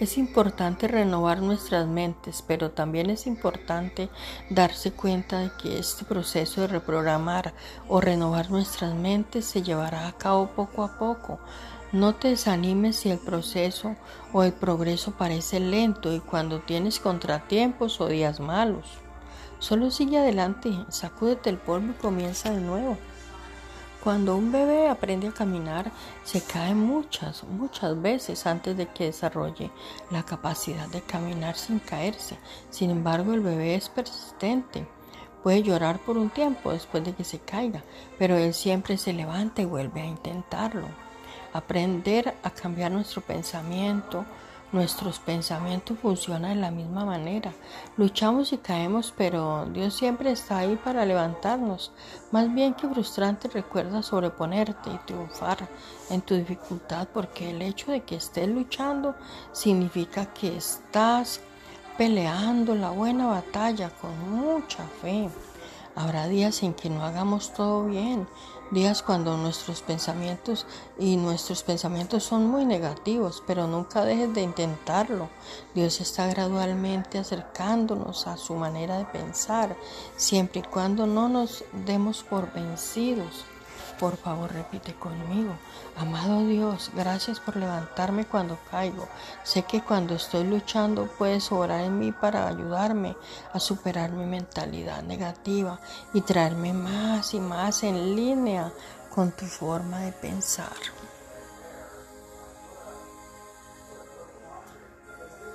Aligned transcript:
Es 0.00 0.18
importante 0.18 0.88
renovar 0.88 1.40
nuestras 1.40 1.86
mentes, 1.86 2.42
pero 2.44 2.72
también 2.72 3.10
es 3.10 3.28
importante 3.28 4.08
darse 4.50 4.90
cuenta 4.90 5.38
de 5.38 5.52
que 5.62 5.78
este 5.78 6.04
proceso 6.04 6.62
de 6.62 6.66
reprogramar 6.66 7.54
o 7.88 8.00
renovar 8.00 8.50
nuestras 8.50 8.92
mentes 8.92 9.44
se 9.44 9.62
llevará 9.62 10.08
a 10.08 10.12
cabo 10.12 10.48
poco 10.48 10.82
a 10.82 10.98
poco. 10.98 11.38
No 11.92 12.16
te 12.16 12.28
desanimes 12.28 12.96
si 12.96 13.10
el 13.10 13.20
proceso 13.20 13.94
o 14.32 14.42
el 14.42 14.52
progreso 14.52 15.12
parece 15.12 15.60
lento 15.60 16.12
y 16.12 16.18
cuando 16.18 16.58
tienes 16.58 16.98
contratiempos 16.98 18.00
o 18.00 18.08
días 18.08 18.40
malos. 18.40 18.98
Solo 19.60 19.92
sigue 19.92 20.18
adelante, 20.18 20.70
sacúdete 20.88 21.50
el 21.50 21.58
polvo 21.58 21.92
y 21.92 22.02
comienza 22.02 22.50
de 22.50 22.60
nuevo. 22.60 22.98
Cuando 24.04 24.36
un 24.36 24.52
bebé 24.52 24.86
aprende 24.90 25.28
a 25.28 25.32
caminar, 25.32 25.90
se 26.24 26.42
cae 26.42 26.74
muchas, 26.74 27.42
muchas 27.44 28.02
veces 28.02 28.46
antes 28.46 28.76
de 28.76 28.86
que 28.88 29.06
desarrolle 29.06 29.70
la 30.10 30.22
capacidad 30.22 30.86
de 30.88 31.00
caminar 31.00 31.56
sin 31.56 31.78
caerse. 31.78 32.36
Sin 32.68 32.90
embargo, 32.90 33.32
el 33.32 33.40
bebé 33.40 33.76
es 33.76 33.88
persistente. 33.88 34.86
Puede 35.42 35.62
llorar 35.62 36.00
por 36.00 36.18
un 36.18 36.28
tiempo 36.28 36.70
después 36.70 37.02
de 37.02 37.14
que 37.14 37.24
se 37.24 37.38
caiga, 37.38 37.82
pero 38.18 38.36
él 38.36 38.52
siempre 38.52 38.98
se 38.98 39.14
levanta 39.14 39.62
y 39.62 39.64
vuelve 39.64 40.02
a 40.02 40.06
intentarlo. 40.06 40.86
Aprender 41.54 42.34
a 42.42 42.50
cambiar 42.50 42.92
nuestro 42.92 43.22
pensamiento, 43.22 44.26
Nuestros 44.74 45.20
pensamientos 45.20 45.96
funcionan 46.00 46.56
de 46.56 46.60
la 46.60 46.72
misma 46.72 47.04
manera. 47.04 47.52
Luchamos 47.96 48.52
y 48.52 48.56
caemos, 48.58 49.14
pero 49.16 49.66
Dios 49.66 49.94
siempre 49.94 50.32
está 50.32 50.58
ahí 50.58 50.74
para 50.74 51.06
levantarnos. 51.06 51.92
Más 52.32 52.52
bien 52.52 52.74
que 52.74 52.88
frustrante, 52.88 53.46
recuerda 53.46 54.02
sobreponerte 54.02 54.90
y 54.90 54.98
triunfar 55.06 55.68
en 56.10 56.22
tu 56.22 56.34
dificultad, 56.34 57.06
porque 57.14 57.50
el 57.50 57.62
hecho 57.62 57.92
de 57.92 58.00
que 58.00 58.16
estés 58.16 58.48
luchando 58.48 59.14
significa 59.52 60.34
que 60.34 60.56
estás 60.56 61.40
peleando 61.96 62.74
la 62.74 62.90
buena 62.90 63.28
batalla 63.28 63.90
con 63.90 64.28
mucha 64.28 64.82
fe. 65.00 65.30
Habrá 65.96 66.26
días 66.26 66.62
en 66.64 66.74
que 66.74 66.90
no 66.90 67.04
hagamos 67.04 67.52
todo 67.52 67.84
bien, 67.84 68.26
días 68.72 69.02
cuando 69.02 69.36
nuestros 69.36 69.80
pensamientos 69.80 70.66
y 70.98 71.16
nuestros 71.16 71.62
pensamientos 71.62 72.24
son 72.24 72.48
muy 72.48 72.64
negativos, 72.64 73.44
pero 73.46 73.68
nunca 73.68 74.04
dejes 74.04 74.34
de 74.34 74.42
intentarlo. 74.42 75.28
Dios 75.72 76.00
está 76.00 76.26
gradualmente 76.26 77.18
acercándonos 77.18 78.26
a 78.26 78.36
su 78.36 78.54
manera 78.54 78.98
de 78.98 79.04
pensar, 79.04 79.76
siempre 80.16 80.60
y 80.60 80.68
cuando 80.68 81.06
no 81.06 81.28
nos 81.28 81.64
demos 81.86 82.24
por 82.24 82.52
vencidos. 82.52 83.44
Por 83.98 84.16
favor, 84.16 84.52
repite 84.52 84.94
conmigo. 84.94 85.54
Amado 85.96 86.46
Dios, 86.46 86.90
gracias 86.94 87.38
por 87.38 87.56
levantarme 87.56 88.26
cuando 88.26 88.58
caigo. 88.70 89.08
Sé 89.44 89.62
que 89.62 89.82
cuando 89.82 90.14
estoy 90.14 90.44
luchando 90.44 91.06
puedes 91.18 91.50
obrar 91.52 91.80
en 91.80 91.98
mí 91.98 92.10
para 92.10 92.48
ayudarme 92.48 93.16
a 93.52 93.60
superar 93.60 94.10
mi 94.10 94.26
mentalidad 94.26 95.02
negativa 95.02 95.78
y 96.12 96.20
traerme 96.22 96.72
más 96.72 97.34
y 97.34 97.40
más 97.40 97.84
en 97.84 98.16
línea 98.16 98.72
con 99.14 99.30
tu 99.30 99.46
forma 99.46 100.00
de 100.00 100.12
pensar. 100.12 100.72